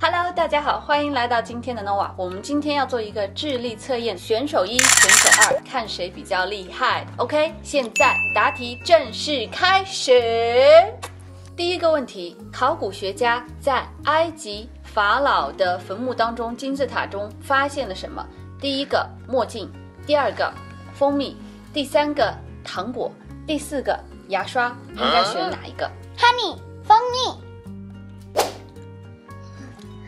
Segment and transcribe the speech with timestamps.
[0.00, 2.10] Hello，大家好，欢迎来到今天的 Nova。
[2.16, 7.06] 我们今天要做一个智力测验，选手一、选手二，看谁比较厉害。
[7.16, 10.12] OK，现在答题正式开始。
[11.56, 18.26] 第一个问题，考古学家在埃及法老的坟墓当中金字塔中发现了什么？
[18.60, 19.72] 第一个墨镜，
[20.06, 20.52] 第二个
[20.92, 21.36] 蜂蜜，
[21.72, 23.10] 第三个糖果，
[23.46, 23.98] 第四个
[24.28, 27.44] 牙刷，应该选哪一个？Honey，蜂蜜。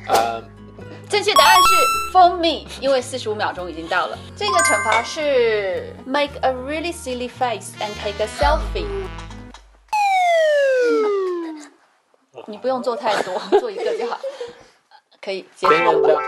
[0.08, 0.42] 呃，
[1.08, 1.68] 正确答案是
[2.12, 4.18] 蜂蜜，因为四十五秒钟已经到了。
[4.36, 8.86] 这个惩罚是 make a really silly face and take a selfie。
[12.46, 14.18] 你不用做太多，做一个就好。
[15.20, 16.20] 可以结束了。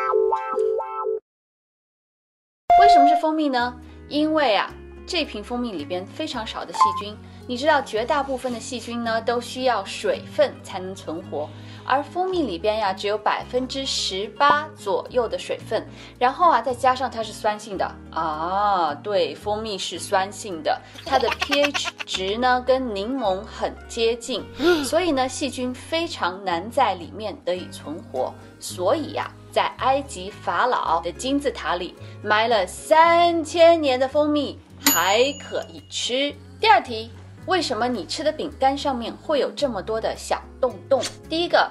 [2.81, 3.75] 为什么是蜂蜜呢？
[4.09, 4.73] 因为啊，
[5.09, 7.17] 这瓶蜂蜜里边非常少的细菌。
[7.47, 11.49] 你知道，绝大部分的细菌呢都需要水分才能存活，
[11.83, 24.45] 而蜂蜜里边呀只有百分之十八左右的水分，然后啊再加上它是酸性的啊，对，蜂蜜是酸性的，它的 pH 值呢跟柠檬很接近，
[24.85, 28.31] 所以呢细菌非常难在里面得以存活，
[28.61, 36.35] 所以呀、在埃及法老的金字塔里埋了三千年的蜂蜜，还可以吃。
[36.61, 37.11] 第二题，
[37.47, 41.01] 为什么你吃的饼干上面会有这么多的小洞洞？
[41.29, 41.71] 第一个，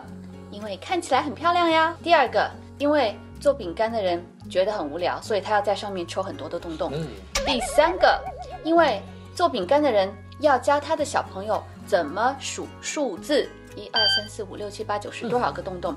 [0.52, 6.91] 因为看起来很漂亮呀；第二个，因为做饼干的人觉得很无聊，所以他要在上面戳很多的洞洞。
[6.94, 7.08] 嗯，
[7.45, 8.19] 第三个，
[8.63, 9.02] 因为
[9.35, 15.95] 做饼干的人要教他的小朋友怎么数数字，一二三四五六七八九十多少个洞洞。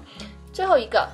[0.53, 1.09] 最后一个，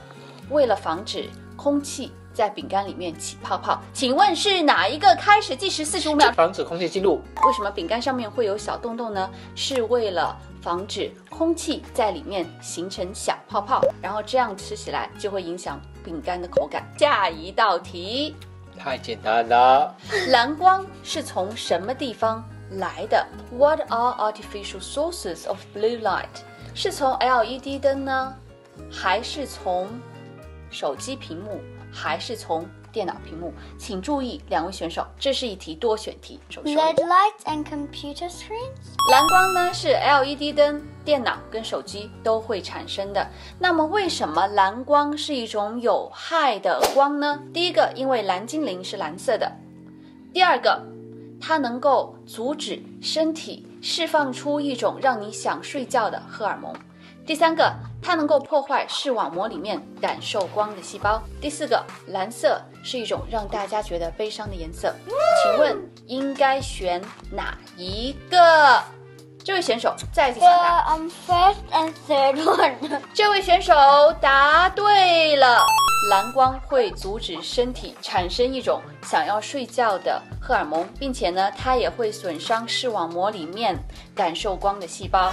[0.51, 5.17] 为了防止空气在饼干里面起泡泡，请问是哪一个？
[5.17, 6.31] 开始计时四十五秒。
[6.33, 7.23] 防止空气进入。
[7.47, 9.31] 为什么饼干上面会有小洞洞呢？
[9.55, 16.87] 是为了防止空气在里面形成小泡泡，然后这样吃起来就会影响饼干的口感。
[16.99, 18.37] 下一道题。
[18.79, 19.97] 太简单了，
[20.29, 26.27] 蓝光是从什么地方来的？What are artificial sources of blue light？
[26.75, 28.35] 是从 LED 灯呢，
[28.93, 29.89] 还是从
[30.71, 31.59] 手机屏幕，
[31.97, 33.51] 还是从电脑屏幕？
[33.79, 36.39] 请注意，两位选手，这是一题多选题。
[36.51, 38.77] 手手 LED lights and computer screens.
[39.11, 43.27] 蓝光呢是 LED 灯、电脑跟手机都会产生的。
[43.59, 47.43] 那么为什么蓝光是一种有害的光呢？
[47.55, 49.51] 第一个，因为蓝精灵是蓝色的；
[50.35, 50.83] 第二个，
[51.41, 56.75] 它能够阻止身体释放出一种让你想睡觉的荷尔蒙；
[57.27, 64.95] 第三个，它能够破坏视网膜里面感受光的细胞；第四个，蓝色是一种让大家觉得悲伤的颜色。
[65.43, 65.77] 请问
[66.07, 68.81] 应该选哪一个？
[69.43, 70.97] 这位选手再次 The 抢答。
[70.97, 73.01] um first and third one.
[73.13, 73.75] 这位选手
[74.21, 75.65] 答对了，
[76.11, 83.77] 蓝光会阻止身体产生一种想要睡觉的荷尔蒙，并且呢，它也会损伤视网膜里面
[84.15, 85.33] 感受光的细胞。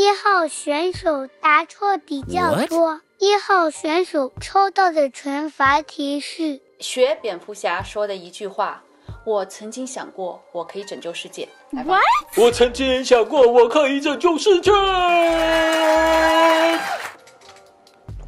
[0.00, 3.02] 一号选手答错比较多。
[3.18, 8.82] 一号选手抽到的惩罚题是学蝙蝠侠说的一句话
[9.26, 11.98] ：“我曾经想过，我可以拯救世界。”来吧，
[12.38, 14.72] 我曾经想过我可以拯救世界。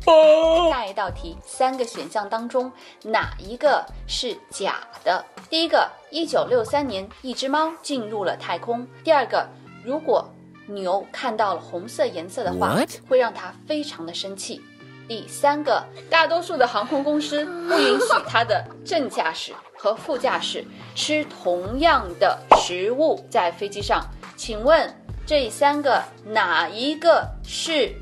[0.05, 2.71] 哦， 下一道题，三个选项当中
[3.03, 5.25] 哪一个是假的？
[5.49, 8.87] 第一个，一九六三年，一只猫进入了太空。
[9.03, 9.49] 第二个，
[9.83, 10.29] 如果
[10.67, 12.77] 牛看到了红色颜色的话？
[13.09, 14.63] 会让它非常的生气。
[15.09, 20.65] 第三个，大多数的航空公司不允许它的正驾驶和副驾驶
[20.95, 24.07] 吃同样的食物在飞机上。
[24.37, 24.95] 请问
[25.27, 27.95] 这三个哪一个是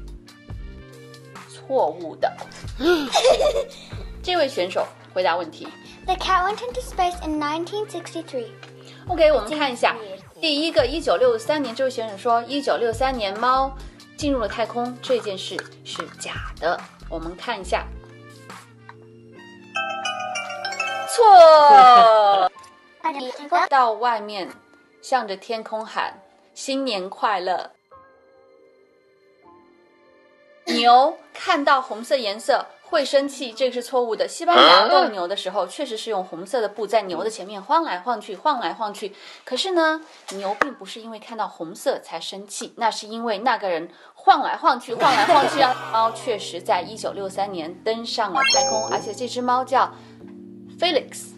[1.49, 2.33] 错误的？
[4.23, 5.67] 这位选手回答问题。
[6.07, 8.47] The cat went into space in 1963.
[9.09, 9.97] OK，我们看一下
[10.41, 13.77] 第一个，一九六三年，这位选手说，一九六三年猫
[14.17, 15.55] 进入了太空这件事
[15.85, 16.81] 是假的。
[17.11, 17.87] 我们看一下，
[21.15, 22.51] 错，
[23.69, 24.49] 到外面
[25.03, 26.19] 向着天空喊
[26.55, 27.71] 新年快乐。
[30.65, 34.27] 牛看到红色颜色会生气，这个是错误的。
[34.27, 39.15] 西班牙斗牛的时候，确实是用红色的布在牛的前面晃来晃去，晃来晃去。
[39.45, 40.01] 可是呢，
[40.31, 45.91] 牛并不是因为看到红色才生气，那是因为那个人晃来晃去，晃来晃去啊。
[45.93, 49.95] 猫确实在一九六三年登上了太空，而且这只猫叫
[50.79, 51.30] Felix。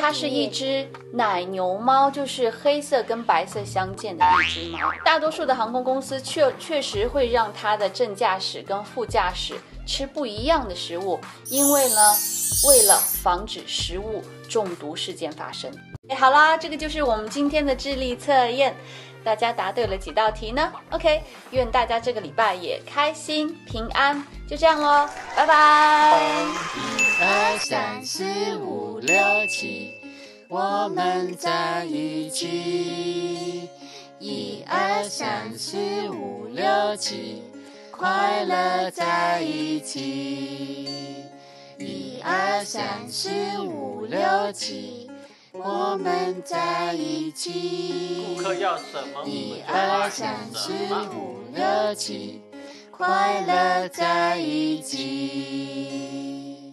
[0.00, 4.92] 它是一只奶牛猫，就是黑色跟白色相间的一只猫。
[5.04, 9.54] 大多数的航空公司确确实会让它的正驾驶跟副驾驶
[9.86, 11.96] 吃不一样的食物，因为呢，
[12.68, 15.70] 为了防止食物中毒事件发生。
[16.08, 18.76] 哎，好啦，这个就是我们今天的智力测验。
[19.26, 21.20] 大家答对了几道题呢？OK，
[21.50, 24.24] 愿大家这个礼拜也开心平安。
[24.48, 26.22] 就这样喽，拜拜。
[26.76, 28.24] 一二三四
[28.58, 29.16] 五六
[29.48, 29.94] 七，
[30.46, 33.68] 我们在一起。
[34.20, 35.76] 一二三四
[36.08, 37.42] 五六七，
[37.90, 41.24] 快乐在一起。
[41.80, 45.10] 一二三四五六七。
[45.58, 48.34] 我们在一起。
[48.36, 49.24] 顾客要什么？
[49.26, 50.72] 一二三四
[51.14, 52.40] 五六七，
[52.90, 56.72] 快乐在一起。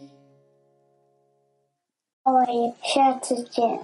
[2.23, 3.79] 我们下次见。